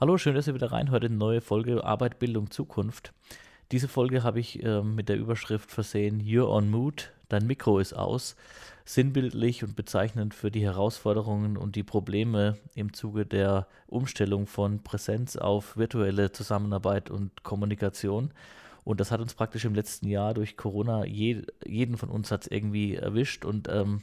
[0.00, 3.12] Hallo, schön, dass ihr wieder reinhört in eine neue Folge Arbeit, Bildung, Zukunft.
[3.70, 7.92] Diese Folge habe ich äh, mit der Überschrift versehen You're on Mood, dein Mikro ist
[7.92, 8.34] aus.
[8.86, 15.36] Sinnbildlich und bezeichnend für die Herausforderungen und die Probleme im Zuge der Umstellung von Präsenz
[15.36, 18.30] auf virtuelle Zusammenarbeit und Kommunikation.
[18.84, 22.44] Und das hat uns praktisch im letzten Jahr durch Corona, je, jeden von uns hat
[22.44, 24.00] es irgendwie erwischt und ähm,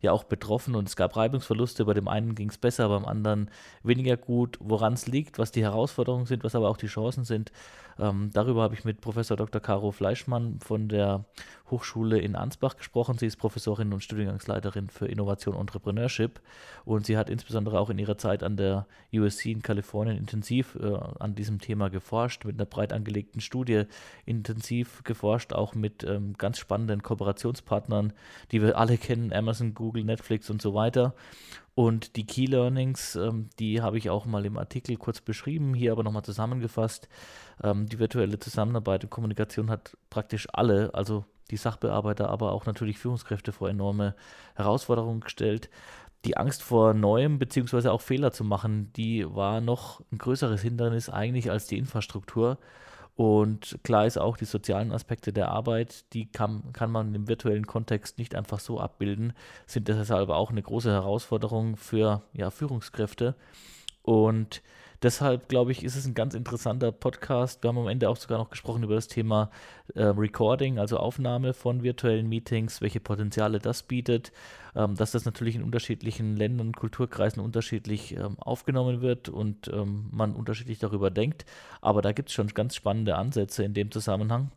[0.00, 1.84] ja auch betroffen und es gab Reibungsverluste.
[1.84, 3.50] Bei dem einen ging es besser, beim anderen
[3.82, 4.58] weniger gut.
[4.60, 7.52] Woran es liegt, was die Herausforderungen sind, was aber auch die Chancen sind,
[7.98, 9.60] ähm, darüber habe ich mit Professor Dr.
[9.60, 11.26] Caro Fleischmann von der
[11.70, 13.18] Hochschule in Ansbach gesprochen.
[13.18, 16.40] Sie ist Professorin und Studiengangsleiterin für Innovation und Entrepreneurship
[16.84, 20.96] und sie hat insbesondere auch in ihrer Zeit an der USC in Kalifornien intensiv äh,
[21.18, 23.84] an diesem Thema geforscht, mit einer breit angelegten Studie
[24.26, 28.12] intensiv geforscht, auch mit ähm, ganz spannenden Kooperationspartnern,
[28.52, 31.14] die wir alle kennen, Amazon, Google, Netflix und so weiter.
[31.74, 35.92] Und die Key Learnings, ähm, die habe ich auch mal im Artikel kurz beschrieben, hier
[35.92, 37.08] aber nochmal zusammengefasst.
[37.62, 42.98] Ähm, die virtuelle Zusammenarbeit und Kommunikation hat praktisch alle, also die Sachbearbeiter, aber auch natürlich
[42.98, 44.14] Führungskräfte vor enorme
[44.54, 45.70] Herausforderungen gestellt.
[46.24, 51.08] Die Angst vor Neuem beziehungsweise auch Fehler zu machen, die war noch ein größeres Hindernis
[51.08, 52.58] eigentlich als die Infrastruktur.
[53.16, 57.66] Und klar ist auch, die sozialen Aspekte der Arbeit, die kann, kann man im virtuellen
[57.66, 59.34] Kontext nicht einfach so abbilden,
[59.66, 63.34] sind deshalb auch eine große Herausforderung für ja, Führungskräfte.
[64.02, 64.62] Und
[65.02, 67.62] Deshalb glaube ich, ist es ein ganz interessanter Podcast.
[67.62, 69.50] Wir haben am Ende auch sogar noch gesprochen über das Thema
[69.94, 74.30] äh, Recording, also Aufnahme von virtuellen Meetings, welche Potenziale das bietet,
[74.76, 80.10] ähm, dass das natürlich in unterschiedlichen Ländern und Kulturkreisen unterschiedlich ähm, aufgenommen wird und ähm,
[80.12, 81.46] man unterschiedlich darüber denkt.
[81.80, 84.50] Aber da gibt es schon ganz spannende Ansätze in dem Zusammenhang.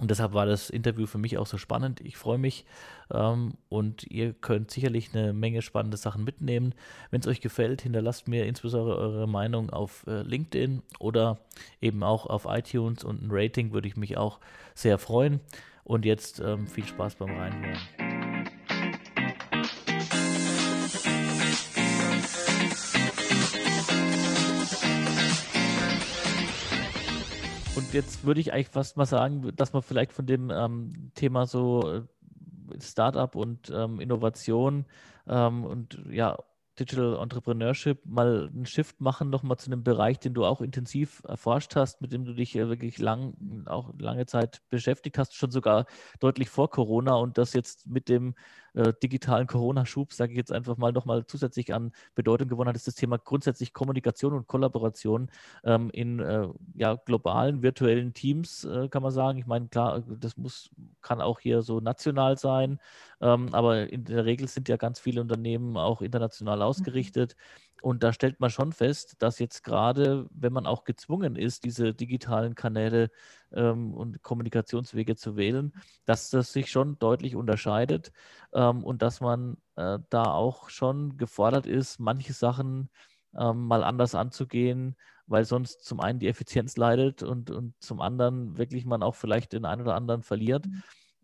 [0.00, 2.00] Und deshalb war das Interview für mich auch so spannend.
[2.00, 2.64] Ich freue mich
[3.12, 6.74] ähm, und ihr könnt sicherlich eine Menge spannende Sachen mitnehmen.
[7.10, 11.38] Wenn es euch gefällt, hinterlasst mir insbesondere eure Meinung auf äh, LinkedIn oder
[11.80, 14.40] eben auch auf iTunes und ein Rating würde ich mich auch
[14.74, 15.40] sehr freuen.
[15.84, 18.13] Und jetzt ähm, viel Spaß beim Reinhören.
[27.94, 31.90] Jetzt würde ich eigentlich fast mal sagen, dass man vielleicht von dem ähm, Thema so
[31.90, 32.02] äh,
[32.80, 34.86] Startup und ähm, Innovation
[35.26, 36.36] ähm, und ja,
[36.78, 41.76] Digital Entrepreneurship mal einen Shift machen, nochmal zu einem Bereich, den du auch intensiv erforscht
[41.76, 45.86] hast, mit dem du dich äh, wirklich lang, auch lange Zeit beschäftigt hast, schon sogar
[46.18, 48.34] deutlich vor Corona und das jetzt mit dem
[48.74, 52.86] äh, digitalen Corona-Schub, sage ich jetzt einfach mal, nochmal zusätzlich an Bedeutung gewonnen hat, ist
[52.86, 55.30] das Thema grundsätzlich Kommunikation und Kollaboration
[55.64, 59.38] ähm, in äh, ja, globalen virtuellen Teams, äh, kann man sagen.
[59.38, 60.70] Ich meine, klar, das muss,
[61.02, 62.78] kann auch hier so national sein,
[63.20, 66.62] ähm, aber in der Regel sind ja ganz viele Unternehmen auch international mhm.
[66.62, 67.36] ausgerichtet.
[67.82, 71.92] Und da stellt man schon fest, dass jetzt gerade, wenn man auch gezwungen ist, diese
[71.94, 73.10] digitalen Kanäle
[73.52, 75.72] ähm, und Kommunikationswege zu wählen,
[76.06, 78.12] dass das sich schon deutlich unterscheidet
[78.54, 82.88] ähm, und dass man äh, da auch schon gefordert ist, manche Sachen
[83.38, 84.96] ähm, mal anders anzugehen,
[85.26, 89.52] weil sonst zum einen die Effizienz leidet und, und zum anderen wirklich man auch vielleicht
[89.52, 90.66] den einen oder anderen verliert.
[90.66, 90.82] Mhm.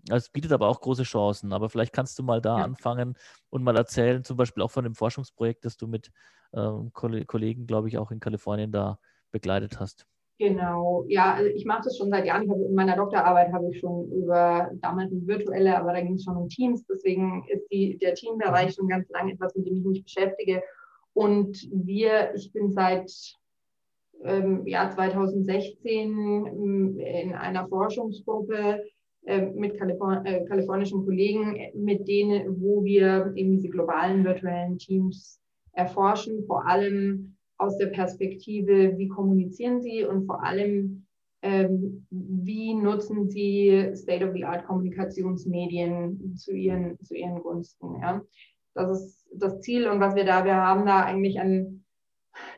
[0.08, 1.52] Es bietet aber auch große Chancen.
[1.52, 2.64] Aber vielleicht kannst du mal da ja.
[2.64, 3.16] anfangen
[3.50, 6.10] und mal erzählen, zum Beispiel auch von dem Forschungsprojekt, das du mit
[6.52, 8.98] ähm, Kollegen, glaube ich, auch in Kalifornien da
[9.30, 10.06] begleitet hast.
[10.38, 12.50] Genau, ja, also ich mache das schon seit Jahren.
[12.50, 16.48] In meiner Doktorarbeit habe ich schon über damals virtuelle, aber da ging es schon um
[16.48, 16.86] Teams.
[16.86, 18.72] Deswegen ist die, der Teambereich mhm.
[18.72, 20.62] schon ganz lange etwas, mit dem ich mich beschäftige.
[21.12, 23.12] Und wir, ich bin seit
[24.24, 26.46] ähm, Jahr 2016
[26.96, 28.82] in einer Forschungsgruppe
[29.54, 35.40] mit Kaliforn äh, kalifornischen Kollegen, mit denen, wo wir eben diese globalen virtuellen Teams
[35.72, 41.04] erforschen, vor allem aus der Perspektive, wie kommunizieren sie und vor allem,
[41.42, 48.00] ähm, wie nutzen sie State-of-the-Art-Kommunikationsmedien zu ihren, zu ihren Gunsten.
[48.00, 48.22] Ja?
[48.74, 51.84] Das ist das Ziel und was wir da, wir haben da eigentlich ein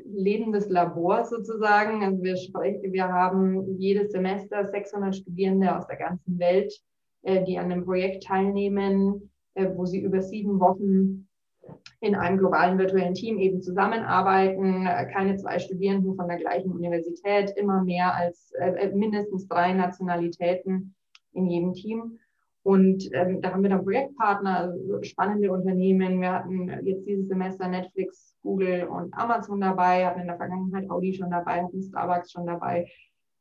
[0.05, 2.05] lebendes Labor sozusagen.
[2.05, 6.73] Also wir, sprechen, wir haben jedes Semester 600 Studierende aus der ganzen Welt,
[7.23, 11.29] äh, die an einem Projekt teilnehmen, äh, wo sie über sieben Wochen
[12.01, 17.85] in einem globalen virtuellen Team eben zusammenarbeiten, keine zwei Studierenden von der gleichen Universität, immer
[17.85, 20.95] mehr als äh, mindestens drei Nationalitäten
[21.33, 22.19] in jedem Team.
[22.65, 26.21] Und ähm, da haben wir dann Projektpartner, also spannende Unternehmen.
[26.21, 31.13] Wir hatten jetzt dieses Semester Netflix, Google und Amazon dabei, hatten in der Vergangenheit Audi
[31.13, 32.89] schon dabei, hatten Starbucks schon dabei,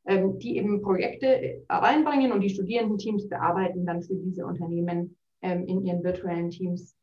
[0.06, 5.86] ähm, die eben Projekte reinbringen und die Studierendenteams bearbeiten dann für diese Unternehmen ähm, in
[5.86, 6.96] ihren virtuellen Teams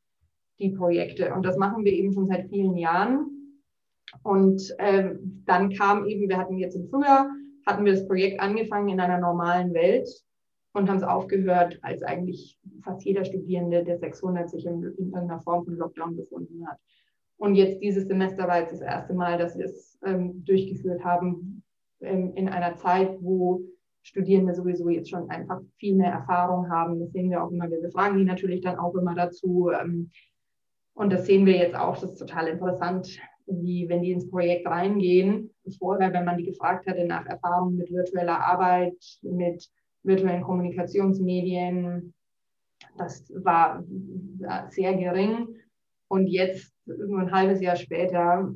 [0.58, 1.32] die Projekte.
[1.32, 3.62] Und das machen wir eben schon seit vielen Jahren.
[4.24, 7.30] Und ähm, dann kam eben, wir hatten jetzt im Frühjahr,
[7.64, 10.08] hatten wir das Projekt angefangen in einer normalen Welt
[10.78, 15.40] und haben es aufgehört, als eigentlich fast jeder Studierende der 600 sich in, in irgendeiner
[15.40, 16.78] Form von Lockdown befunden hat.
[17.36, 21.62] Und jetzt dieses Semester war jetzt das erste Mal, dass wir es ähm, durchgeführt haben
[22.00, 23.60] ähm, in einer Zeit, wo
[24.02, 26.98] Studierende sowieso jetzt schon einfach viel mehr Erfahrung haben.
[26.98, 27.70] Das sehen wir auch immer.
[27.70, 29.70] Wir befragen die natürlich dann auch immer dazu.
[29.70, 30.10] Ähm,
[30.94, 31.98] und das sehen wir jetzt auch.
[31.98, 35.50] Das ist total interessant, wie wenn die ins Projekt reingehen.
[35.78, 39.68] Vorher, wenn man die gefragt hatte nach Erfahrungen mit virtueller Arbeit, mit
[40.02, 42.14] virtuellen Kommunikationsmedien,
[42.96, 43.84] das war
[44.70, 45.48] sehr gering.
[46.08, 48.52] Und jetzt, nur ein halbes Jahr später,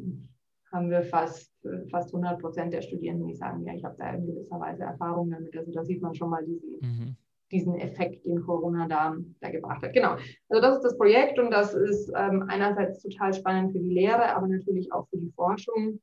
[0.73, 1.53] haben wir fast,
[1.91, 5.31] fast 100 Prozent der Studierenden, die sagen, ja, ich habe da in gewisser Weise Erfahrung
[5.31, 5.57] damit.
[5.57, 7.17] Also da sieht man schon mal diesen, mhm.
[7.51, 9.93] diesen Effekt, den Corona da, da gebracht hat.
[9.93, 10.17] Genau,
[10.49, 14.35] also das ist das Projekt und das ist ähm, einerseits total spannend für die Lehre,
[14.35, 16.01] aber natürlich auch für die Forschung.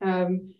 [0.00, 0.54] Ähm,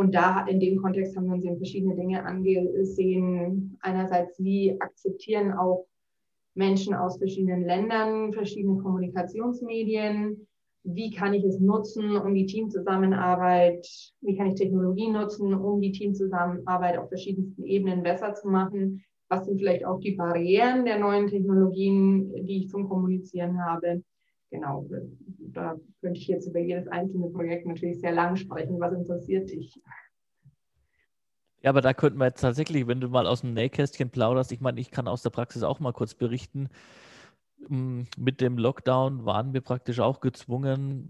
[0.00, 3.76] und da in dem Kontext haben wir uns eben verschiedene Dinge angesehen.
[3.82, 5.86] Einerseits, wie akzeptieren auch
[6.54, 10.46] Menschen aus verschiedenen Ländern verschiedene Kommunikationsmedien?
[10.84, 13.86] Wie kann ich es nutzen, um die Teamzusammenarbeit,
[14.22, 19.04] wie kann ich Technologie nutzen, um die Teamzusammenarbeit auf verschiedensten Ebenen besser zu machen?
[19.28, 24.02] Was sind vielleicht auch die Barrieren der neuen Technologien, die ich zum Kommunizieren habe?
[24.50, 24.88] Genau,
[25.52, 28.80] da könnte ich jetzt über jedes einzelne Projekt natürlich sehr lang sprechen.
[28.80, 29.80] Was interessiert dich?
[31.62, 34.60] Ja, aber da könnten wir jetzt tatsächlich, wenn du mal aus dem Nähkästchen plauderst, ich
[34.60, 36.68] meine, ich kann aus der Praxis auch mal kurz berichten.
[37.68, 41.08] Mm, mit dem Lockdown waren wir praktisch auch gezwungen,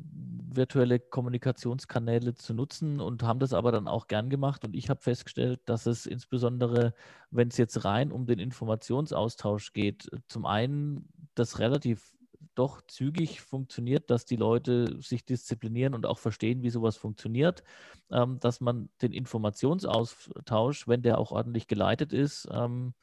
[0.53, 4.65] virtuelle Kommunikationskanäle zu nutzen und haben das aber dann auch gern gemacht.
[4.65, 6.95] Und ich habe festgestellt, dass es insbesondere,
[7.31, 12.20] wenn es jetzt rein um den Informationsaustausch geht, zum einen das relativ
[12.55, 17.63] doch zügig funktioniert, dass die Leute sich disziplinieren und auch verstehen, wie sowas funktioniert,
[18.11, 22.95] ähm, dass man den Informationsaustausch, wenn der auch ordentlich geleitet ist, ähm,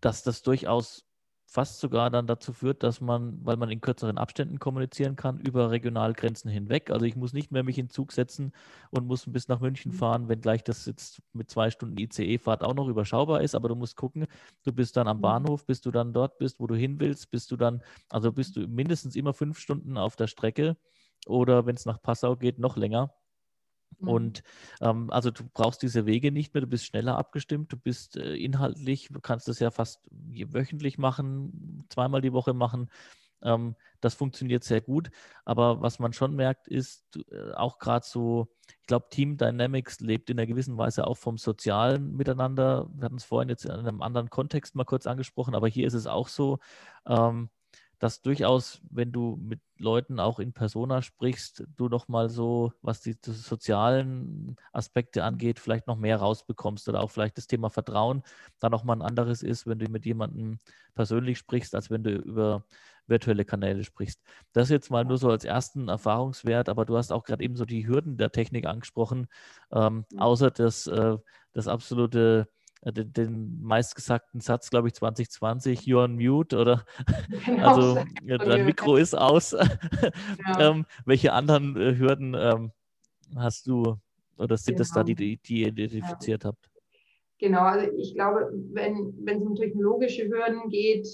[0.00, 1.07] dass das durchaus
[1.50, 5.70] fast sogar dann dazu führt, dass man, weil man in kürzeren Abständen kommunizieren kann, über
[5.70, 6.90] Regionalgrenzen hinweg.
[6.90, 8.52] Also ich muss nicht mehr mich in Zug setzen
[8.90, 9.96] und muss bis nach München mhm.
[9.96, 13.54] fahren, wenngleich das jetzt mit zwei Stunden ICE-Fahrt auch noch überschaubar ist.
[13.54, 14.26] Aber du musst gucken,
[14.62, 15.22] du bist dann am mhm.
[15.22, 18.56] Bahnhof, bis du dann dort bist, wo du hin willst, bist du dann, also bist
[18.56, 20.76] du mindestens immer fünf Stunden auf der Strecke
[21.26, 23.14] oder wenn es nach Passau geht, noch länger.
[24.00, 24.08] Mhm.
[24.08, 24.42] Und
[24.80, 28.34] ähm, also du brauchst diese Wege nicht mehr, du bist schneller abgestimmt, du bist äh,
[28.36, 32.90] inhaltlich, du kannst das ja fast wöchentlich machen, zweimal die Woche machen.
[33.42, 35.10] Ähm, das funktioniert sehr gut.
[35.44, 38.48] Aber was man schon merkt, ist äh, auch gerade so,
[38.80, 42.88] ich glaube, Team Dynamics lebt in einer gewissen Weise auch vom sozialen Miteinander.
[42.94, 45.94] Wir hatten es vorhin jetzt in einem anderen Kontext mal kurz angesprochen, aber hier ist
[45.94, 46.58] es auch so.
[47.06, 47.50] Ähm,
[47.98, 53.00] dass durchaus, wenn du mit Leuten auch in Persona sprichst, du noch mal so, was
[53.00, 58.22] die, die, sozialen Aspekte angeht, vielleicht noch mehr rausbekommst oder auch vielleicht das Thema Vertrauen
[58.60, 60.58] dann noch mal ein anderes ist, wenn du mit jemandem
[60.94, 62.64] persönlich sprichst, als wenn du über
[63.08, 64.20] virtuelle Kanäle sprichst.
[64.52, 67.64] Das jetzt mal nur so als ersten Erfahrungswert, aber du hast auch gerade eben so
[67.64, 69.28] die Hürden der Technik angesprochen,
[69.72, 70.18] ähm, mhm.
[70.18, 71.16] außer das, äh,
[71.52, 72.48] das absolute
[72.84, 76.84] den, den meistgesagten Satz, glaube ich, 2020, you're on mute oder
[77.44, 79.52] genau, also ja, dein Mikro ist aus.
[79.52, 79.60] Ja.
[80.70, 82.72] ähm, welche anderen äh, Hürden ähm,
[83.36, 83.96] hast du
[84.38, 84.78] oder sind genau.
[84.78, 86.50] das da, die, die, die ihr identifiziert ja.
[86.50, 86.70] habt?
[87.38, 91.06] Genau, also ich glaube, wenn, wenn es um technologische Hürden geht,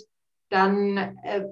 [0.48, 1.46] dann äh,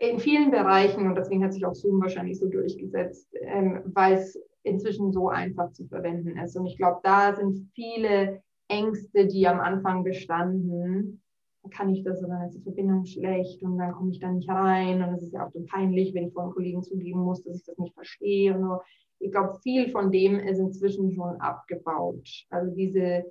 [0.00, 4.38] in vielen Bereichen, und deswegen hat sich auch Zoom wahrscheinlich so durchgesetzt, ähm, weil es
[4.62, 6.56] inzwischen so einfach zu verwenden ist.
[6.56, 11.22] Und ich glaube, da sind viele Ängste, die am Anfang bestanden.
[11.70, 14.48] Kann ich das oder dann ist die Verbindung schlecht und dann komme ich da nicht
[14.48, 17.42] rein und es ist ja auch so peinlich, wenn ich vor einem Kollegen zugeben muss,
[17.42, 18.54] dass ich das nicht verstehe.
[18.54, 18.80] Und so.
[19.18, 22.26] Ich glaube, viel von dem ist inzwischen schon abgebaut.
[22.48, 23.24] Also diese,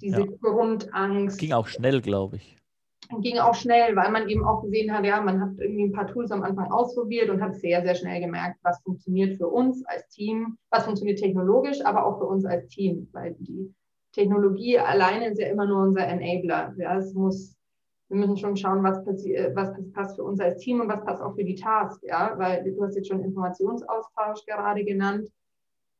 [0.00, 0.26] diese ja.
[0.40, 1.38] Grundangst.
[1.38, 2.56] Ging auch schnell, glaube ich.
[3.20, 6.06] Ging auch schnell, weil man eben auch gesehen hat, ja, man hat irgendwie ein paar
[6.06, 10.08] Tools am Anfang ausprobiert und hat sehr, sehr schnell gemerkt, was funktioniert für uns als
[10.08, 13.74] Team, was funktioniert technologisch, aber auch für uns als Team, weil die
[14.14, 16.72] Technologie alleine ist ja immer nur unser Enabler.
[16.78, 17.56] Ja, es muss,
[18.08, 21.20] wir müssen schon schauen, was, passiert, was passt für uns als Team und was passt
[21.20, 22.00] auch für die Task.
[22.04, 25.28] Ja, weil du hast jetzt schon Informationsaustausch gerade genannt.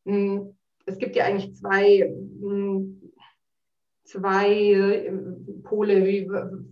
[0.06, 0.54] Hm,
[0.86, 3.02] es gibt ja eigentlich zwei, hm,
[4.04, 5.12] zwei äh,
[5.64, 6.26] Pole, wie,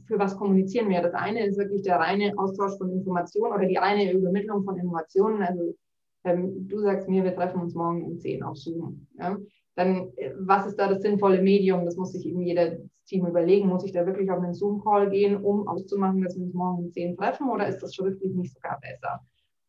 [0.07, 1.03] für was kommunizieren wir.
[1.03, 5.43] Das eine ist wirklich der reine Austausch von Informationen oder die reine Übermittlung von Informationen.
[5.43, 5.75] Also
[6.23, 9.09] ähm, du sagst mir, wir treffen uns morgen um 10 auf Zoom.
[9.19, 9.37] Ja?
[9.75, 11.85] dann äh, was ist da das sinnvolle Medium?
[11.85, 13.69] Das muss sich eben jeder Team überlegen.
[13.69, 16.93] Muss ich da wirklich auf einen Zoom-Call gehen, um auszumachen, dass wir uns morgen um
[16.93, 19.21] 10 treffen oder ist das schriftlich nicht sogar besser?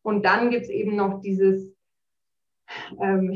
[0.02, 1.72] Und dann gibt es eben noch dieses,
[3.00, 3.34] ähm,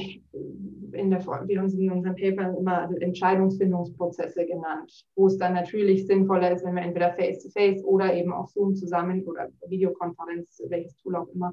[0.93, 6.53] in, der, wir uns in unserem Paper immer Entscheidungsfindungsprozesse genannt, wo es dann natürlich sinnvoller
[6.53, 11.17] ist, wenn wir entweder Face-to-Face -face oder eben auf Zoom zusammen oder Videokonferenz, welches Tool
[11.17, 11.53] auch immer,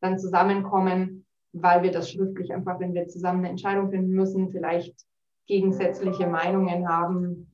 [0.00, 4.94] dann zusammenkommen, weil wir das schriftlich einfach, wenn wir zusammen eine Entscheidung finden müssen, vielleicht
[5.46, 7.50] gegensätzliche Meinungen haben.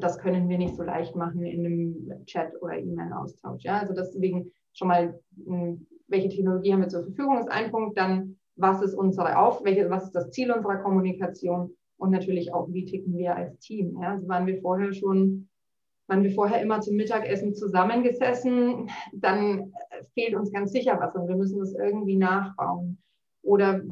[0.00, 3.62] Das können wir nicht so leicht machen in einem Chat oder E-Mail-Austausch.
[3.64, 3.78] Ja?
[3.80, 7.98] Also deswegen schon mal, hm, welche Technologie haben wir zur Verfügung, ist ein Punkt.
[7.98, 12.68] Dann was ist unsere Auf, welche, was ist das Ziel unserer Kommunikation und natürlich auch,
[12.70, 13.98] wie ticken wir als Team.
[14.00, 14.12] Ja?
[14.12, 15.48] Also waren wir vorher schon,
[16.06, 19.72] waren wir vorher immer zum Mittagessen zusammengesessen, dann
[20.14, 22.98] fehlt uns ganz sicher was und wir müssen das irgendwie nachbauen.
[23.42, 23.82] Oder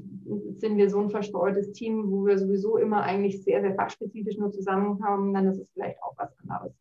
[0.58, 4.52] sind wir so ein verstreutes Team, wo wir sowieso immer eigentlich sehr, sehr fachspezifisch nur
[4.52, 6.72] zusammenkommen, dann ist es vielleicht auch was anderes.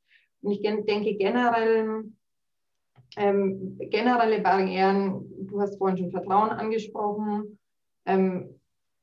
[0.42, 2.06] Und ich denke generell,
[3.18, 7.58] ähm, generelle Barrieren, du hast vorhin schon Vertrauen angesprochen,
[8.06, 8.60] ähm,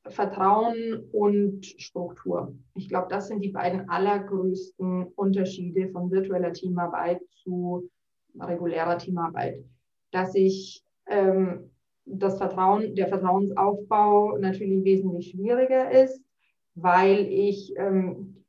[0.09, 2.55] Vertrauen und Struktur.
[2.75, 7.89] Ich glaube, das sind die beiden allergrößten Unterschiede von virtueller Teamarbeit zu
[8.39, 9.63] regulärer Teamarbeit.
[10.11, 11.71] Dass ich ähm,
[12.07, 16.21] das Vertrauen, der Vertrauensaufbau natürlich wesentlich schwieriger ist,
[16.75, 18.43] weil ich, ähm,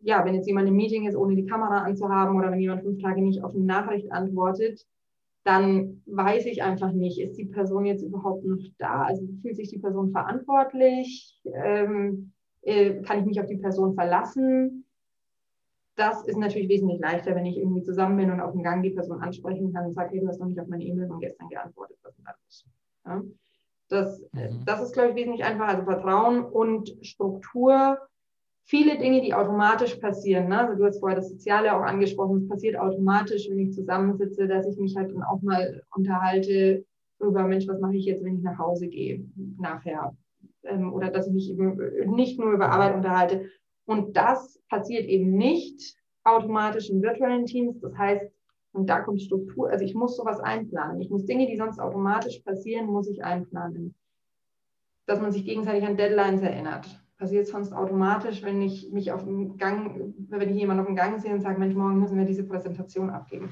[0.00, 3.00] ja, wenn jetzt jemand im Meeting ist, ohne die Kamera anzuhaben oder wenn jemand fünf
[3.00, 4.86] Tage nicht auf eine Nachricht antwortet,
[5.44, 9.02] dann weiß ich einfach nicht, ist die Person jetzt überhaupt noch da?
[9.02, 11.40] Also fühlt sich die Person verantwortlich?
[11.44, 14.86] Ähm, äh, kann ich mich auf die Person verlassen?
[15.96, 18.90] Das ist natürlich wesentlich leichter, wenn ich irgendwie zusammen bin und auf dem Gang die
[18.90, 21.48] Person ansprechen kann und sage, hey, du hast noch nicht auf meine E-Mail von gestern
[21.48, 21.96] geantwortet.
[22.02, 22.14] Was
[22.48, 22.72] ist das?
[23.06, 23.22] Ja?
[23.88, 24.64] Das, mhm.
[24.64, 25.68] das ist, glaube ich, wesentlich einfacher.
[25.68, 27.98] Also Vertrauen und Struktur
[28.64, 30.48] viele Dinge, die automatisch passieren.
[30.48, 30.58] Ne?
[30.58, 34.66] Also du hast vorher das Soziale auch angesprochen, es passiert automatisch, wenn ich zusammensitze, dass
[34.66, 36.84] ich mich halt dann auch mal unterhalte
[37.20, 39.24] über, Mensch, was mache ich jetzt, wenn ich nach Hause gehe
[39.58, 40.16] nachher?
[40.64, 41.78] Ähm, oder dass ich mich eben
[42.14, 43.46] nicht nur über Arbeit unterhalte.
[43.86, 47.80] Und das passiert eben nicht automatisch in virtuellen Teams.
[47.80, 48.30] Das heißt,
[48.72, 51.00] und da kommt Struktur, also ich muss sowas einplanen.
[51.00, 53.94] Ich muss Dinge, die sonst automatisch passieren, muss ich einplanen.
[55.06, 56.88] Dass man sich gegenseitig an Deadlines erinnert
[57.18, 61.20] passiert sonst automatisch, wenn ich mich auf dem Gang, wenn ich jemanden auf dem Gang
[61.20, 63.50] sehe und sage, Mensch, morgen müssen wir diese Präsentation abgeben.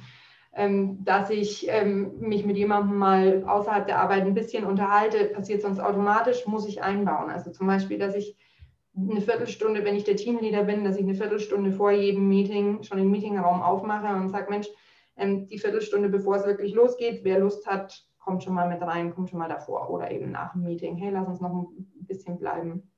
[0.55, 5.62] Ähm, dass ich ähm, mich mit jemandem mal außerhalb der Arbeit ein bisschen unterhalte, passiert
[5.62, 7.31] sonst automatisch, muss ich einbauen.
[7.31, 8.37] Also zum Beispiel, dass ich
[8.96, 12.99] eine Viertelstunde, wenn ich der Teamleader bin, dass ich eine Viertelstunde vor jedem Meeting schon
[12.99, 14.68] den Meetingraum aufmache und sage, Mensch,
[15.16, 19.14] ähm, die Viertelstunde, bevor es wirklich losgeht, wer Lust hat, kommt schon mal mit rein,
[19.14, 20.96] kommt schon mal davor oder eben nach dem Meeting.
[20.96, 22.90] Hey, lass uns noch ein bisschen bleiben.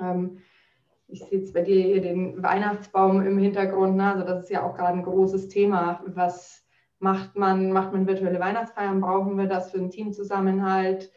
[0.00, 0.38] Ähm,
[1.08, 3.96] ich sehe jetzt bei dir hier den Weihnachtsbaum im Hintergrund.
[3.96, 4.12] Ne?
[4.12, 6.02] Also das ist ja auch gerade ein großes Thema.
[6.06, 6.64] Was
[6.98, 7.72] macht man?
[7.72, 9.00] Macht man virtuelle Weihnachtsfeiern?
[9.00, 11.10] Brauchen wir das für einen Teamzusammenhalt?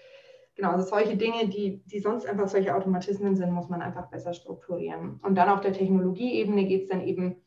[0.57, 4.33] Genau, also solche Dinge, die, die sonst einfach solche Automatismen sind, muss man einfach besser
[4.33, 5.19] strukturieren.
[5.23, 7.37] Und dann auf der Technologieebene geht es dann eben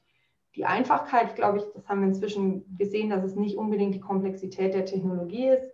[0.56, 4.72] die Einfachkeit, glaube ich, das haben wir inzwischen gesehen, dass es nicht unbedingt die Komplexität
[4.72, 5.70] der Technologie ist,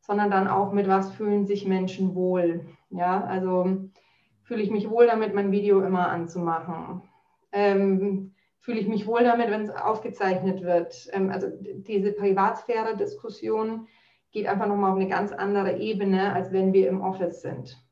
[0.00, 2.66] sondern dann auch mit was fühlen sich Menschen wohl.
[2.90, 3.88] Ja, also
[4.48, 7.02] Fühle ich mich wohl damit, mein Video immer anzumachen?
[7.52, 11.06] Ähm, fühle ich mich wohl damit, wenn es aufgezeichnet wird?
[11.12, 13.88] Ähm, also diese Privatsphäre-Diskussion
[14.30, 17.82] geht einfach nochmal auf eine ganz andere Ebene, als wenn wir im Office sind.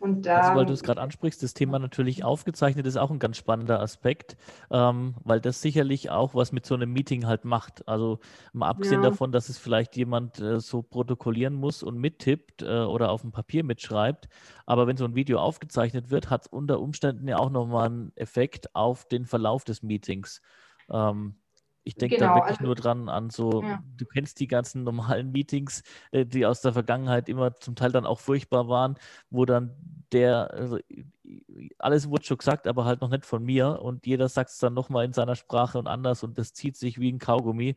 [0.00, 3.18] Und da, also, weil du es gerade ansprichst, das Thema natürlich aufgezeichnet ist auch ein
[3.18, 4.38] ganz spannender Aspekt,
[4.70, 7.86] ähm, weil das sicherlich auch was mit so einem Meeting halt macht.
[7.86, 8.18] Also
[8.54, 9.10] mal abgesehen ja.
[9.10, 13.30] davon, dass es vielleicht jemand äh, so protokollieren muss und mittippt äh, oder auf dem
[13.30, 14.30] Papier mitschreibt,
[14.64, 18.12] aber wenn so ein Video aufgezeichnet wird, hat es unter Umständen ja auch nochmal einen
[18.16, 20.40] Effekt auf den Verlauf des Meetings.
[20.90, 21.34] Ähm,
[21.84, 23.82] ich denke genau, da wirklich also, nur dran an so, ja.
[23.96, 25.82] du kennst die ganzen normalen Meetings,
[26.12, 28.96] äh, die aus der Vergangenheit immer zum Teil dann auch furchtbar waren,
[29.30, 29.74] wo dann
[30.12, 30.78] der, also,
[31.78, 34.74] alles wurde schon gesagt, aber halt noch nicht von mir und jeder sagt es dann
[34.74, 37.76] nochmal in seiner Sprache und anders und das zieht sich wie ein Kaugummi.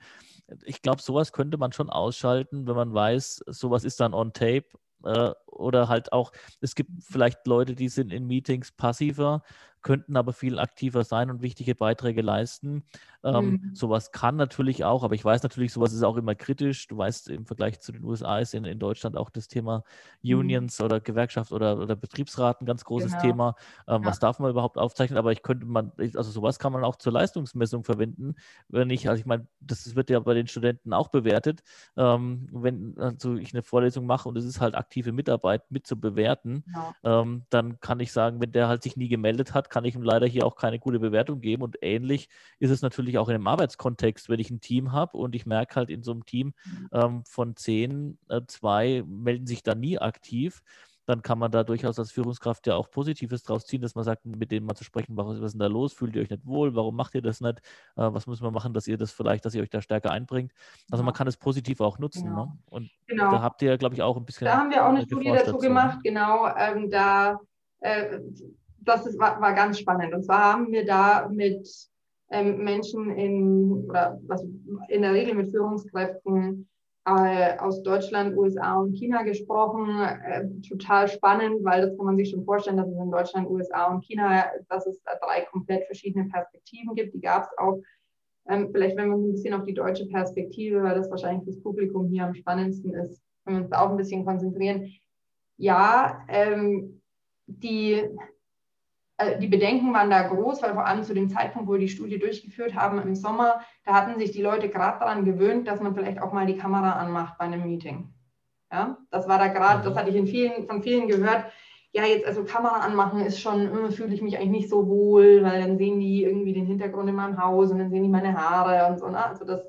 [0.65, 4.65] Ich glaube, sowas könnte man schon ausschalten, wenn man weiß, sowas ist dann on tape
[5.03, 6.31] äh, oder halt auch,
[6.61, 9.43] es gibt vielleicht Leute, die sind in Meetings passiver,
[9.83, 12.83] könnten aber viel aktiver sein und wichtige Beiträge leisten.
[13.23, 13.75] Ähm, mhm.
[13.75, 16.87] Sowas kann natürlich auch, aber ich weiß natürlich, sowas ist auch immer kritisch.
[16.87, 19.83] Du weißt, im Vergleich zu den USA ist in, in Deutschland auch das Thema
[20.21, 20.39] mhm.
[20.39, 20.85] Unions mhm.
[20.85, 23.21] oder Gewerkschaft oder, oder Betriebsrat ein ganz großes genau.
[23.21, 23.55] Thema.
[23.87, 24.09] Ähm, ja.
[24.09, 25.17] Was darf man überhaupt aufzeichnen?
[25.17, 28.35] Aber ich könnte man, also sowas kann man auch zur Leistungsmessung verwenden.
[28.67, 31.63] Wenn ich, also ich meine, das wird ja bei den Studenten auch bewertet.
[31.95, 35.97] Ähm, wenn also ich eine Vorlesung mache und es ist halt aktive Mitarbeit mit zu
[35.97, 37.21] bewerten, genau.
[37.21, 40.03] ähm, dann kann ich sagen, wenn der halt sich nie gemeldet hat, kann ich ihm
[40.03, 41.63] leider hier auch keine gute Bewertung geben.
[41.63, 45.33] Und ähnlich ist es natürlich auch in einem Arbeitskontext, wenn ich ein Team habe und
[45.33, 46.53] ich merke halt in so einem Team
[46.91, 50.61] ähm, von zehn, äh, zwei melden sich da nie aktiv
[51.05, 54.25] dann kann man da durchaus als Führungskraft ja auch Positives draus ziehen, dass man sagt,
[54.25, 56.45] mit denen mal zu sprechen, was, was ist denn da los, fühlt ihr euch nicht
[56.45, 57.61] wohl, warum macht ihr das nicht, äh,
[57.95, 60.53] was muss man machen, dass ihr das vielleicht, dass ihr euch da stärker einbringt.
[60.89, 61.05] Also ja.
[61.05, 62.29] man kann es positiv auch nutzen.
[62.29, 62.45] Genau.
[62.45, 62.57] Ne?
[62.69, 63.31] Und genau.
[63.31, 64.45] da habt ihr, glaube ich, auch ein bisschen.
[64.45, 66.47] Da haben wir auch eine Studie dazu gemacht, genau.
[66.55, 67.39] Ähm, da,
[67.81, 68.19] äh,
[68.85, 70.13] das ist, war, war ganz spannend.
[70.13, 71.67] Und zwar haben wir da mit
[72.31, 74.43] ähm, Menschen in, oder was,
[74.89, 76.67] in der Regel mit Führungskräften
[77.05, 80.01] äh, aus Deutschland, USA und China gesprochen.
[80.01, 83.87] Äh, total spannend, weil das kann man sich schon vorstellen, dass es in Deutschland, USA
[83.87, 87.13] und China, dass es drei komplett verschiedene Perspektiven gibt.
[87.13, 87.81] Die gab es auch.
[88.49, 92.09] Ähm, vielleicht, wenn uns ein bisschen auf die deutsche Perspektive, weil das wahrscheinlich das Publikum
[92.09, 94.91] hier am spannendsten ist, wenn wir uns da auch ein bisschen konzentrieren.
[95.57, 97.01] Ja, ähm,
[97.47, 98.03] die
[99.39, 102.19] die Bedenken waren da groß, weil vor allem zu dem Zeitpunkt, wo wir die Studie
[102.19, 106.19] durchgeführt haben im Sommer, da hatten sich die Leute gerade daran gewöhnt, dass man vielleicht
[106.19, 108.13] auch mal die Kamera anmacht bei einem Meeting.
[108.71, 111.45] Ja, das war da gerade, das hatte ich in vielen, von vielen gehört.
[111.91, 115.43] Ja, jetzt also Kamera anmachen ist schon, äh, fühle ich mich eigentlich nicht so wohl,
[115.43, 118.35] weil dann sehen die irgendwie den Hintergrund in meinem Haus und dann sehen die meine
[118.35, 119.07] Haare und so.
[119.09, 119.23] Ne?
[119.23, 119.61] Also das,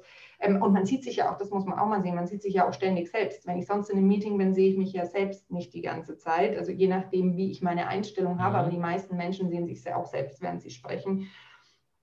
[0.52, 2.54] und man sieht sich ja auch, das muss man auch mal sehen, man sieht sich
[2.54, 3.46] ja auch ständig selbst.
[3.46, 6.16] Wenn ich sonst in einem Meeting bin, sehe ich mich ja selbst nicht die ganze
[6.16, 6.56] Zeit.
[6.56, 8.60] Also je nachdem, wie ich meine Einstellung habe, mhm.
[8.60, 11.28] aber die meisten Menschen sehen sich ja auch selbst, während sie sprechen.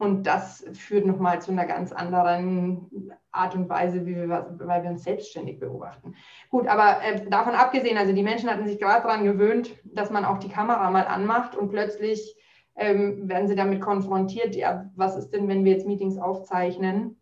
[0.01, 4.89] Und das führt nochmal zu einer ganz anderen Art und Weise, wie wir, weil wir
[4.89, 6.15] uns selbstständig beobachten.
[6.49, 10.25] Gut, aber äh, davon abgesehen, also die Menschen hatten sich gerade daran gewöhnt, dass man
[10.25, 12.35] auch die Kamera mal anmacht und plötzlich
[12.75, 17.20] ähm, werden sie damit konfrontiert, ja, was ist denn, wenn wir jetzt Meetings aufzeichnen?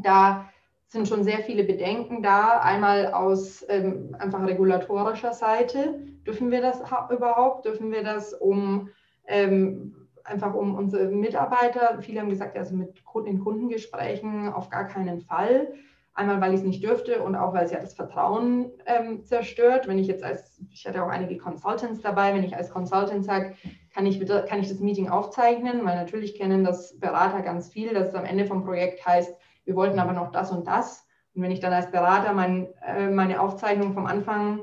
[0.00, 0.48] Da
[0.86, 2.58] sind schon sehr viele Bedenken da.
[2.60, 6.00] Einmal aus ähm, einfach regulatorischer Seite.
[6.26, 7.64] Dürfen wir das überhaupt?
[7.64, 8.90] Dürfen wir das um
[9.26, 11.98] ähm, einfach um unsere Mitarbeiter?
[12.02, 15.72] Viele haben gesagt, also mit in Kundengesprächen auf gar keinen Fall.
[16.14, 19.88] Einmal, weil ich es nicht dürfte und auch, weil es ja das Vertrauen ähm, zerstört.
[19.88, 23.54] Wenn ich jetzt als, ich hatte auch einige Consultants dabei, wenn ich als Consultant sage,
[23.94, 28.08] kann ich, kann ich das Meeting aufzeichnen, weil natürlich kennen das Berater ganz viel, dass
[28.08, 31.06] es am Ende vom Projekt heißt, wir wollten aber noch das und das.
[31.34, 34.62] Und wenn ich dann als Berater mein, äh, meine Aufzeichnung vom Anfang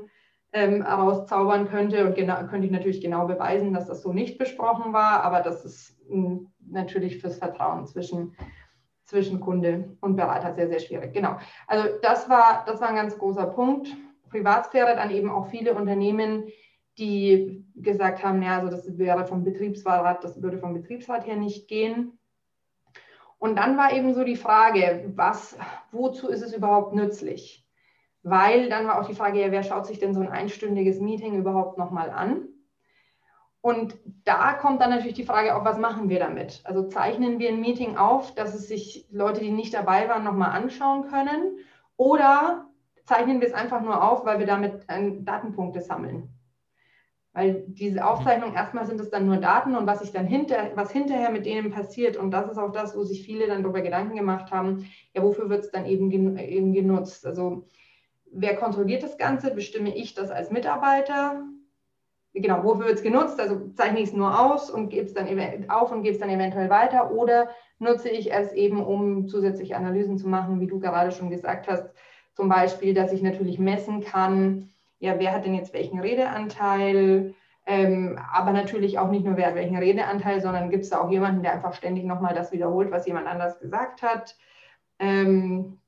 [0.52, 4.92] ähm, herauszaubern könnte und genau, könnte ich natürlich genau beweisen, dass das so nicht besprochen
[4.92, 8.34] war, aber das ist mh, hm, natürlich fürs Vertrauen zwischen,
[9.04, 11.12] zwischen Kunde und Berater sehr, sehr schwierig.
[11.12, 11.36] Genau.
[11.66, 13.88] Also das war, das war ein ganz großer Punkt.
[14.30, 16.44] Privatsphäre, dann eben auch viele Unternehmen,
[16.98, 21.66] die gesagt haben, ja, also das wäre vom Betriebsrat, das würde vom Betriebsrat her nicht
[21.66, 22.19] gehen.
[23.40, 25.56] Und dann war eben so die Frage, was,
[25.92, 27.66] wozu ist es überhaupt nützlich?
[28.22, 31.38] Weil dann war auch die Frage, ja, wer schaut sich denn so ein einstündiges Meeting
[31.38, 32.48] überhaupt nochmal an?
[33.62, 36.60] Und da kommt dann natürlich die Frage auf, was machen wir damit?
[36.64, 40.50] Also zeichnen wir ein Meeting auf, dass es sich Leute, die nicht dabei waren, nochmal
[40.50, 41.60] anschauen können?
[41.96, 42.66] Oder
[43.04, 46.28] zeichnen wir es einfach nur auf, weil wir damit Datenpunkte sammeln?
[47.32, 50.90] Weil diese Aufzeichnung, erstmal sind es dann nur Daten und was sich dann hinter, was
[50.90, 54.16] hinterher mit denen passiert, und das ist auch das, wo sich viele dann darüber Gedanken
[54.16, 57.24] gemacht haben, ja, wofür wird es dann eben, eben genutzt?
[57.24, 57.68] Also
[58.32, 59.52] wer kontrolliert das Ganze?
[59.52, 61.44] Bestimme ich das als Mitarbeiter?
[62.32, 63.40] Genau, wofür wird es genutzt?
[63.40, 65.28] Also zeichne ich es nur aus und gebe es dann
[65.68, 70.18] auf und gebe es dann eventuell weiter oder nutze ich es eben, um zusätzliche Analysen
[70.18, 71.92] zu machen, wie du gerade schon gesagt hast,
[72.34, 77.34] zum Beispiel, dass ich natürlich messen kann, ja, wer hat denn jetzt welchen Redeanteil?
[77.66, 81.10] Ähm, aber natürlich auch nicht nur, wer hat welchen Redeanteil, sondern gibt es da auch
[81.10, 84.36] jemanden, der einfach ständig nochmal das wiederholt, was jemand anders gesagt hat?
[84.98, 85.78] Ähm,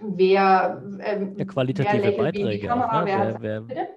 [0.00, 2.66] wer, ähm, ja, qualitative wer Beiträge.
[2.66, 3.36] Kamera, auch, ne?
[3.40, 3.88] wer, wer,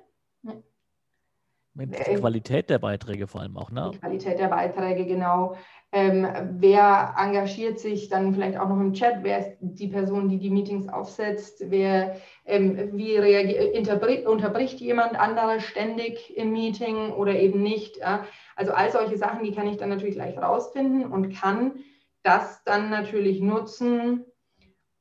[1.88, 3.92] die Qualität der Beiträge vor allem auch, ne?
[3.94, 5.56] Die Qualität der Beiträge, genau.
[5.92, 6.28] Ähm,
[6.60, 9.24] wer engagiert sich dann vielleicht auch noch im Chat?
[9.24, 11.64] Wer ist die Person, die die Meetings aufsetzt?
[11.70, 17.98] Wer, ähm, wie reagiert, unterbricht jemand andere ständig im Meeting oder eben nicht?
[17.98, 18.26] Ja?
[18.56, 21.80] Also all solche Sachen, die kann ich dann natürlich leicht rausfinden und kann
[22.24, 24.26] das dann natürlich nutzen,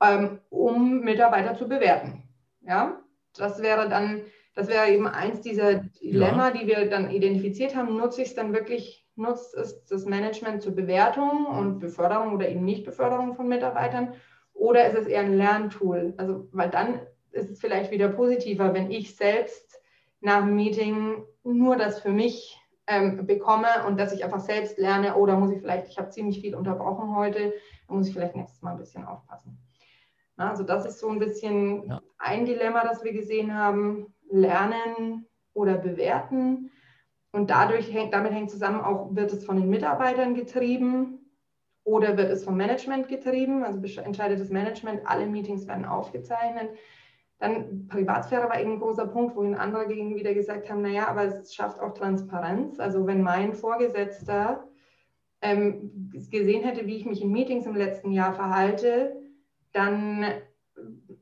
[0.02, 2.22] ähm, um Mitarbeiter zu bewerten.
[2.62, 3.00] Ja,
[3.36, 4.22] das wäre dann,
[4.58, 6.50] das wäre eben eins dieser Dilemma, ja.
[6.50, 7.96] die wir dann identifiziert haben.
[7.96, 12.64] Nutze ich es dann wirklich nutzt es das Management zur Bewertung und Beförderung oder eben
[12.64, 14.14] nicht Beförderung von Mitarbeitern?
[14.54, 16.12] Oder ist es eher ein Lerntool?
[16.16, 19.80] Also, weil dann ist es vielleicht wieder positiver, wenn ich selbst
[20.20, 25.14] nach dem Meeting nur das für mich ähm, bekomme und dass ich einfach selbst lerne,
[25.14, 27.54] oder oh, muss ich vielleicht, ich habe ziemlich viel unterbrochen heute,
[27.86, 29.56] da muss ich vielleicht nächstes Mal ein bisschen aufpassen.
[30.36, 32.00] Na, also das ist so ein bisschen ja.
[32.18, 36.70] ein Dilemma, das wir gesehen haben, lernen oder bewerten.
[37.32, 41.18] Und dadurch hängt, damit hängt zusammen auch, wird es von den Mitarbeitern getrieben
[41.84, 43.64] oder wird es vom Management getrieben?
[43.64, 46.70] Also entscheidet das Management, alle Meetings werden aufgezeichnet.
[47.38, 51.24] Dann Privatsphäre war eben ein großer Punkt, wohin andere gegen wieder gesagt haben, naja, aber
[51.24, 52.80] es schafft auch Transparenz.
[52.80, 54.66] Also wenn mein Vorgesetzter
[55.40, 59.22] ähm, gesehen hätte, wie ich mich in Meetings im letzten Jahr verhalte,
[59.72, 60.24] dann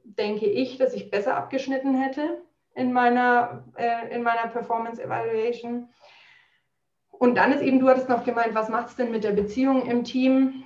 [0.04, 2.45] denke ich, dass ich besser abgeschnitten hätte
[2.76, 5.88] in meiner, äh, in meiner Performance Evaluation.
[7.10, 9.86] Und dann ist eben, du hattest noch gemeint, was macht es denn mit der Beziehung
[9.86, 10.64] im Team,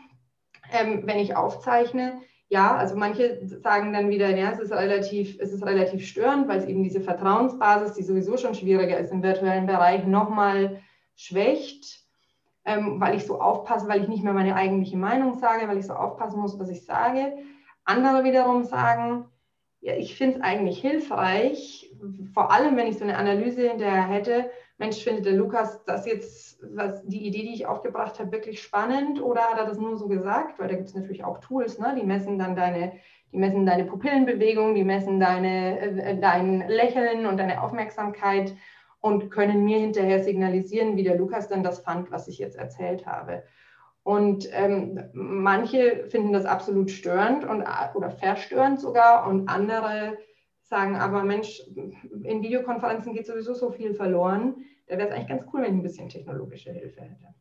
[0.72, 2.20] ähm, wenn ich aufzeichne?
[2.48, 6.58] Ja, also manche sagen dann wieder, ja, es ist relativ, es ist relativ störend, weil
[6.58, 10.80] es eben diese Vertrauensbasis, die sowieso schon schwieriger ist im virtuellen Bereich, nochmal
[11.14, 12.00] schwächt,
[12.64, 15.86] ähm, weil ich so aufpasse, weil ich nicht mehr meine eigentliche Meinung sage, weil ich
[15.86, 17.36] so aufpassen muss, was ich sage.
[17.84, 19.26] Andere wiederum sagen,
[19.80, 21.90] ja, ich finde es eigentlich hilfreich,
[22.34, 26.58] vor allem wenn ich so eine Analyse hinterher hätte, Mensch, findet der Lukas das jetzt,
[26.74, 30.08] was die Idee, die ich aufgebracht habe, wirklich spannend oder hat er das nur so
[30.08, 30.58] gesagt?
[30.58, 31.94] Weil da gibt es natürlich auch Tools, ne?
[31.98, 32.92] die messen dann deine,
[33.32, 38.54] die messen deine Pupillenbewegung, die messen deine, äh, dein Lächeln und deine Aufmerksamkeit
[39.00, 43.06] und können mir hinterher signalisieren, wie der Lukas dann das fand, was ich jetzt erzählt
[43.06, 43.44] habe.
[44.02, 50.16] Und ähm, manche finden das absolut störend und, oder verstörend sogar und andere
[50.70, 51.60] sagen aber, Mensch,
[52.22, 54.64] in Videokonferenzen geht sowieso so viel verloren.
[54.86, 57.34] Da wäre es eigentlich ganz cool, wenn ich ein bisschen technologische Hilfe hätte.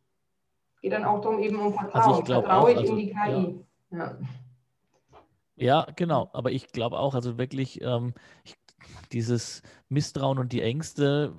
[0.82, 2.02] Geht dann auch darum, eben um Vertrauen.
[2.02, 3.66] Also ich Vertraue ich also, in die KI?
[3.92, 3.98] Ja.
[3.98, 4.18] ja.
[5.56, 6.30] ja genau.
[6.34, 8.56] Aber ich glaube auch, also wirklich ähm, ich,
[9.12, 11.36] dieses Misstrauen und die Ängste,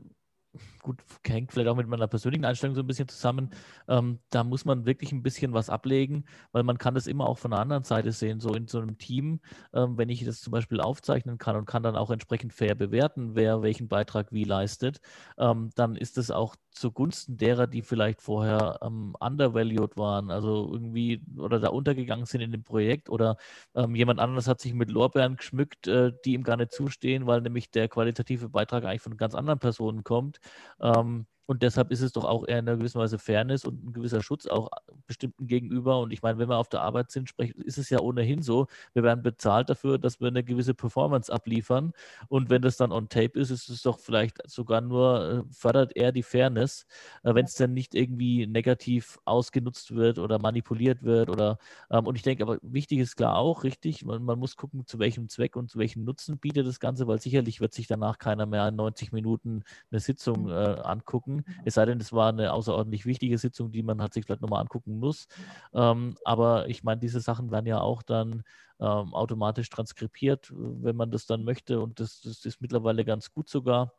[0.83, 3.51] gut, hängt vielleicht auch mit meiner persönlichen Einstellung so ein bisschen zusammen.
[3.88, 7.38] Ähm, da muss man wirklich ein bisschen was ablegen, weil man kann das immer auch
[7.38, 8.40] von der anderen Seite sehen.
[8.40, 9.40] So in so einem Team,
[9.75, 13.35] ähm, wenn ich das zum Beispiel aufzeichnen kann und kann dann auch entsprechend fair bewerten,
[13.35, 15.01] wer welchen Beitrag wie leistet,
[15.38, 21.23] ähm, dann ist das auch zugunsten derer, die vielleicht vorher ähm, undervalued waren, also irgendwie
[21.37, 23.37] oder da untergegangen sind in dem Projekt oder
[23.75, 27.40] ähm, jemand anderes hat sich mit Lorbeeren geschmückt, äh, die ihm gar nicht zustehen, weil
[27.40, 30.40] nämlich der qualitative Beitrag eigentlich von ganz anderen Personen kommt.
[30.81, 33.93] Ähm, und deshalb ist es doch auch eher in einer gewissen Weise Fairness und ein
[33.93, 34.71] gewisser Schutz auch
[35.09, 35.99] bestimmten gegenüber.
[35.99, 39.03] Und ich meine, wenn wir auf der Arbeit sind, ist es ja ohnehin so, wir
[39.03, 41.93] werden bezahlt dafür, dass wir eine gewisse Performance abliefern.
[42.29, 45.97] Und wenn das dann on tape ist, ist es doch vielleicht sogar nur, äh, fördert
[45.97, 46.87] eher die Fairness,
[47.25, 51.31] äh, wenn es dann nicht irgendwie negativ ausgenutzt wird oder manipuliert wird.
[51.31, 51.59] Oder,
[51.91, 55.01] ähm, und ich denke, aber wichtig ist klar auch, richtig, man, man muss gucken, zu
[55.01, 58.47] welchem Zweck und zu welchem Nutzen bietet das Ganze, weil sicherlich wird sich danach keiner
[58.47, 61.39] mehr in 90 Minuten eine Sitzung äh, angucken.
[61.64, 64.61] Es sei denn, es war eine außerordentlich wichtige Sitzung, die man hat sich vielleicht nochmal
[64.61, 65.29] angucken muss.
[65.74, 68.42] Ähm, aber ich meine, diese Sachen werden ja auch dann
[68.81, 71.81] ähm, automatisch transkribiert, wenn man das dann möchte.
[71.81, 73.92] Und das, das ist mittlerweile ganz gut sogar.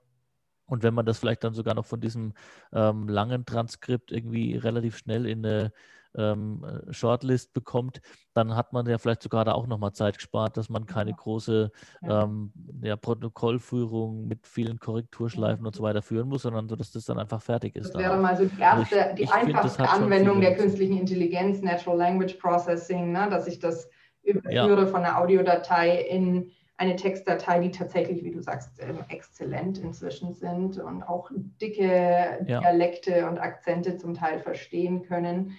[0.66, 2.34] Und wenn man das vielleicht dann sogar noch von diesem
[2.72, 5.74] ähm, langen Transkript irgendwie relativ schnell in eine
[6.16, 8.02] ähm, äh, Shortlist bekommt,
[8.34, 11.72] dann hat man ja vielleicht sogar da auch nochmal Zeit gespart, dass man keine große
[12.04, 17.06] ähm, ja, Protokollführung mit vielen Korrekturschleifen und so weiter führen muss, sondern so, dass das
[17.06, 17.94] dann einfach fertig ist.
[17.94, 21.62] Das wäre mal so die erste, also ich, die ich einfachste Anwendung der künstlichen Intelligenz,
[21.62, 23.90] Natural Language Processing, ne, dass ich das
[24.24, 24.88] überführe ja.
[24.88, 30.80] von einer Audiodatei in eine Textdatei, die tatsächlich, wie du sagst, ähm, exzellent inzwischen sind
[30.80, 31.30] und auch
[31.62, 33.30] dicke Dialekte ja.
[33.30, 35.58] und Akzente zum Teil verstehen können.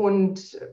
[0.00, 0.68] Und äh,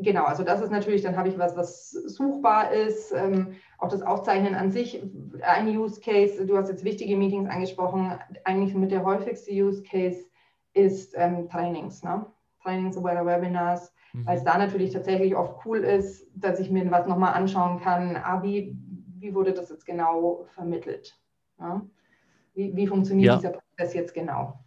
[0.00, 3.12] genau, also das ist natürlich, dann habe ich was, was suchbar ist.
[3.12, 5.02] Ähm, auch das Aufzeichnen an sich,
[5.42, 10.24] ein Use Case, du hast jetzt wichtige Meetings angesprochen, eigentlich mit der häufigste Use Case
[10.72, 12.24] ist ähm, Trainings, ne?
[12.62, 14.26] Trainings oder Webinars, mhm.
[14.26, 18.16] weil es da natürlich tatsächlich oft cool ist, dass ich mir was nochmal anschauen kann,
[18.16, 18.74] ah, wie,
[19.18, 21.14] wie wurde das jetzt genau vermittelt?
[21.58, 21.82] Ne?
[22.54, 23.36] Wie, wie funktioniert ja.
[23.36, 24.58] dieser Prozess jetzt genau?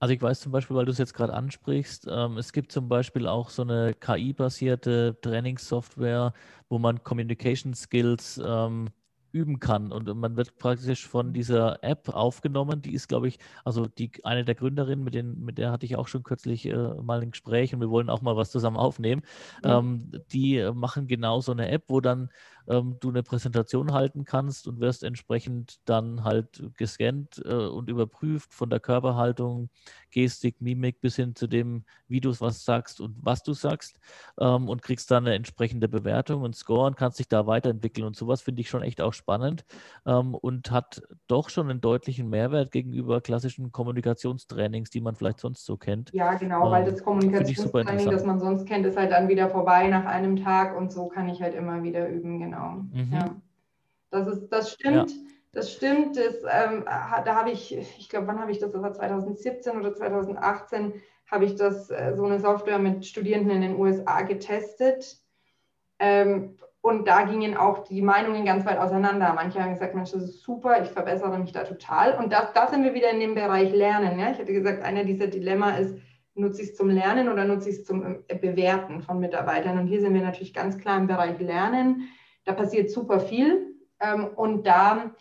[0.00, 2.88] Also ich weiß zum Beispiel, weil du es jetzt gerade ansprichst, ähm, es gibt zum
[2.88, 6.32] Beispiel auch so eine KI-basierte Trainingssoftware,
[6.70, 8.88] wo man Communication Skills ähm,
[9.32, 9.92] üben kann.
[9.92, 12.80] Und man wird praktisch von dieser App aufgenommen.
[12.80, 15.96] Die ist, glaube ich, also die eine der Gründerinnen, mit, den, mit der hatte ich
[15.96, 19.22] auch schon kürzlich äh, mal ein Gespräch und wir wollen auch mal was zusammen aufnehmen.
[19.62, 19.70] Mhm.
[19.70, 22.30] Ähm, die machen genau so eine App, wo dann
[22.70, 28.54] ähm, du eine Präsentation halten kannst und wirst entsprechend dann halt gescannt äh, und überprüft
[28.54, 29.68] von der Körperhaltung,
[30.10, 33.98] Gestik, Mimik bis hin zu dem, wie du was sagst und was du sagst
[34.38, 38.06] ähm, und kriegst dann eine entsprechende Bewertung und Score und kannst dich da weiterentwickeln.
[38.06, 39.64] Und sowas finde ich schon echt auch spannend
[40.06, 45.64] ähm, und hat doch schon einen deutlichen Mehrwert gegenüber klassischen Kommunikationstrainings, die man vielleicht sonst
[45.64, 46.12] so kennt.
[46.12, 49.88] Ja, genau, weil ähm, das Kommunikationstraining, das man sonst kennt, ist halt dann wieder vorbei
[49.88, 52.59] nach einem Tag und so kann ich halt immer wieder üben, genau.
[52.92, 53.12] Mhm.
[53.12, 53.36] Ja.
[54.10, 55.10] Das, ist, das stimmt.
[55.10, 55.16] Ja.
[55.52, 56.16] Das stimmt.
[56.16, 58.70] Das, ähm, da habe ich, ich glaube, wann habe ich das?
[58.70, 60.94] Das war 2017 oder 2018
[61.30, 65.18] habe ich das äh, so eine Software mit Studierenden in den USA getestet.
[65.98, 69.32] Ähm, und da gingen auch die Meinungen ganz weit auseinander.
[69.34, 72.16] Manche haben gesagt, Mensch, das ist super, ich verbessere mich da total.
[72.16, 74.18] Und da, da sind wir wieder in dem Bereich Lernen.
[74.18, 74.30] Ja?
[74.30, 75.96] Ich hatte gesagt, einer dieser Dilemma ist,
[76.34, 79.78] nutze ich es zum Lernen oder nutze ich es zum äh, Bewerten von Mitarbeitern?
[79.78, 82.08] Und hier sind wir natürlich ganz klar im Bereich Lernen.
[82.50, 83.76] Da passiert super viel.
[84.00, 85.14] Ähm, und da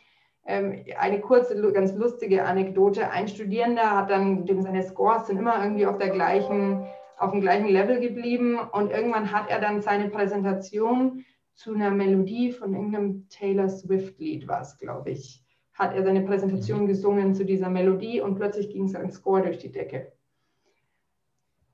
[0.48, 3.12] ähm, eine kurze, ganz lustige Anekdote.
[3.12, 6.88] Ein Studierender hat dann, dem seine Scores sind immer irgendwie auf der gleichen,
[7.20, 8.58] auf dem gleichen Level geblieben.
[8.58, 14.62] Und irgendwann hat er dann seine Präsentation zu einer Melodie von irgendeinem Taylor Swift-Lied, war
[14.62, 16.88] es, glaube ich, hat er seine Präsentation mhm.
[16.88, 20.13] gesungen zu dieser Melodie und plötzlich ging sein Score durch die Decke.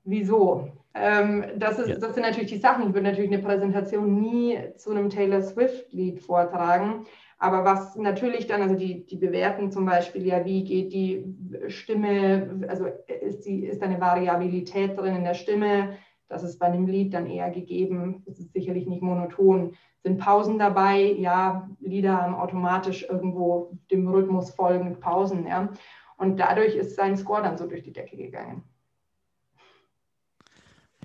[0.04, 0.70] Wieso?
[0.98, 1.98] Ähm, das, ist, ja.
[1.98, 2.88] das sind natürlich die Sachen.
[2.88, 7.06] Ich würde natürlich eine Präsentation nie zu einem Taylor Swift-Lied vortragen.
[7.38, 11.34] Aber was natürlich dann, also die, die bewerten zum Beispiel ja, wie geht die
[11.68, 12.86] Stimme, also
[13.20, 15.96] ist, die, ist eine Variabilität drin in der Stimme,
[16.28, 18.24] das ist bei einem Lied dann eher gegeben.
[18.26, 19.76] Es ist sicherlich nicht monoton.
[20.02, 20.98] Sind Pausen dabei?
[21.18, 25.46] Ja, Lieder haben automatisch irgendwo dem Rhythmus folgend Pausen.
[25.46, 25.68] Ja.
[26.16, 28.64] Und dadurch ist sein Score dann so durch die Decke gegangen.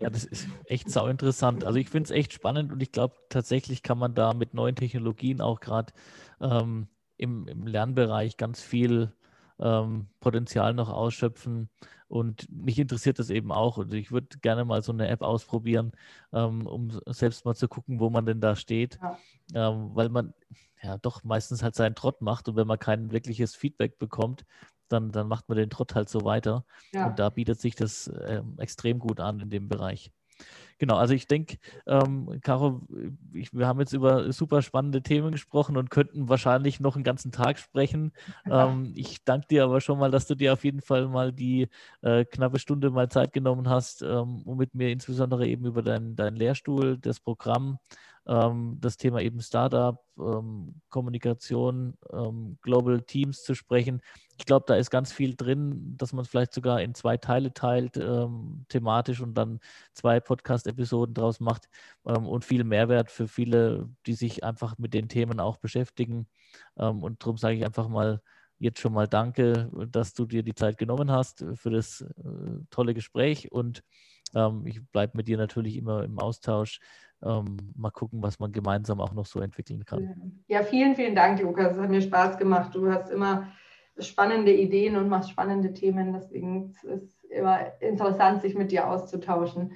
[0.01, 1.63] Ja, das ist echt sau interessant.
[1.63, 4.75] Also ich finde es echt spannend und ich glaube, tatsächlich kann man da mit neuen
[4.75, 5.93] Technologien auch gerade
[6.41, 6.87] ähm,
[7.17, 9.13] im, im, Lernbereich ganz viel
[9.59, 11.69] ähm, Potenzial noch ausschöpfen.
[12.07, 13.77] Und mich interessiert das eben auch.
[13.77, 15.91] Und ich würde gerne mal so eine App ausprobieren,
[16.33, 18.97] ähm, um selbst mal zu gucken, wo man denn da steht.
[19.53, 19.69] Ja.
[19.69, 20.33] Ähm, weil man
[20.81, 24.45] ja doch meistens halt seinen Trott macht und wenn man kein wirkliches Feedback bekommt,
[24.91, 26.65] dann, dann macht man den Trott halt so weiter.
[26.93, 27.07] Ja.
[27.07, 30.11] Und da bietet sich das äh, extrem gut an in dem Bereich.
[30.81, 32.81] Genau, also ich denke, ähm, Caro,
[33.33, 37.31] ich, wir haben jetzt über super spannende Themen gesprochen und könnten wahrscheinlich noch einen ganzen
[37.31, 38.11] Tag sprechen.
[38.51, 41.69] Ähm, ich danke dir aber schon mal, dass du dir auf jeden Fall mal die
[42.01, 46.15] äh, knappe Stunde mal Zeit genommen hast, ähm, um mit mir insbesondere eben über deinen
[46.15, 47.77] dein Lehrstuhl, das Programm
[48.27, 54.01] ähm, das Thema eben Startup, ähm, Kommunikation, ähm, Global Teams zu sprechen.
[54.37, 57.53] Ich glaube, da ist ganz viel drin, dass man es vielleicht sogar in zwei Teile
[57.53, 59.59] teilt, ähm, thematisch und dann
[59.93, 61.67] zwei Podcast-Episoden draus macht
[62.05, 66.27] ähm, und viel Mehrwert für viele, die sich einfach mit den Themen auch beschäftigen.
[66.77, 68.21] Ähm, und darum sage ich einfach mal,
[68.59, 72.93] jetzt schon mal danke, dass du dir die Zeit genommen hast für das äh, tolle
[72.93, 73.83] Gespräch und
[74.35, 76.79] ähm, ich bleibe mit dir natürlich immer im Austausch
[77.23, 80.41] ähm, mal gucken, was man gemeinsam auch noch so entwickeln kann.
[80.47, 81.73] Ja, vielen, vielen Dank, Lukas.
[81.73, 82.73] Es hat mir Spaß gemacht.
[82.73, 83.47] Du hast immer
[83.99, 86.13] spannende Ideen und machst spannende Themen.
[86.13, 89.73] Deswegen ist es immer interessant, sich mit dir auszutauschen.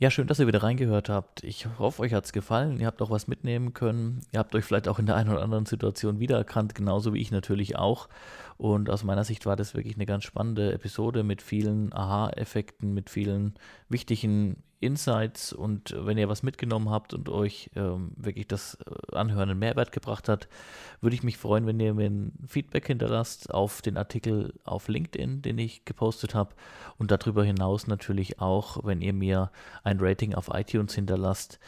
[0.00, 1.42] Ja, schön, dass ihr wieder reingehört habt.
[1.42, 2.78] Ich hoffe, euch hat es gefallen.
[2.78, 4.20] Ihr habt auch was mitnehmen können.
[4.30, 7.32] Ihr habt euch vielleicht auch in der einen oder anderen Situation wiedererkannt, genauso wie ich
[7.32, 8.08] natürlich auch.
[8.56, 13.10] Und aus meiner Sicht war das wirklich eine ganz spannende Episode mit vielen Aha-Effekten, mit
[13.10, 13.54] vielen
[13.88, 15.52] wichtigen Insights.
[15.52, 19.92] Und wenn ihr was mitgenommen habt und euch ähm, wirklich das äh, Anhören einen Mehrwert
[19.92, 20.48] gebracht hat,
[21.00, 25.42] würde ich mich freuen, wenn ihr mir ein Feedback hinterlasst auf den Artikel auf LinkedIn,
[25.42, 26.54] den ich gepostet habe.
[26.96, 29.50] Und darüber hinaus natürlich auch, wenn ihr mir
[29.84, 31.58] ein Rating auf iTunes hinterlasst.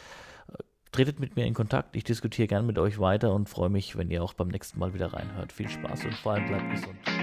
[0.93, 1.95] Tretet mit mir in Kontakt.
[1.95, 4.93] Ich diskutiere gern mit euch weiter und freue mich, wenn ihr auch beim nächsten Mal
[4.93, 5.53] wieder reinhört.
[5.53, 7.20] Viel Spaß und vor allem bleibt gesund.